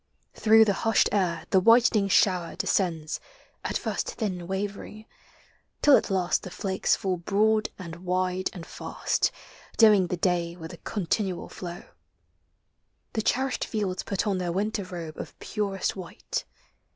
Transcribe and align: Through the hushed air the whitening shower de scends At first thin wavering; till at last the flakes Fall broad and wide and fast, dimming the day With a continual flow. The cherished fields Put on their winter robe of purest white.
Through 0.33 0.65
the 0.65 0.73
hushed 0.81 1.09
air 1.11 1.45
the 1.51 1.59
whitening 1.59 2.07
shower 2.07 2.55
de 2.55 2.65
scends 2.65 3.19
At 3.63 3.77
first 3.77 4.15
thin 4.15 4.47
wavering; 4.47 5.05
till 5.83 5.95
at 5.95 6.09
last 6.09 6.41
the 6.41 6.49
flakes 6.49 6.95
Fall 6.95 7.17
broad 7.17 7.69
and 7.77 7.97
wide 7.97 8.49
and 8.51 8.65
fast, 8.65 9.31
dimming 9.77 10.07
the 10.07 10.17
day 10.17 10.55
With 10.55 10.73
a 10.73 10.77
continual 10.77 11.49
flow. 11.49 11.83
The 13.13 13.21
cherished 13.21 13.65
fields 13.65 14.01
Put 14.01 14.25
on 14.25 14.39
their 14.39 14.51
winter 14.51 14.85
robe 14.85 15.19
of 15.19 15.37
purest 15.37 15.95
white. 15.95 16.45